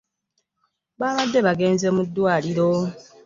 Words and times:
Babadde 0.99 1.39
bagenze 1.47 1.87
mu 1.95 2.01
ddwaliro. 2.07 2.69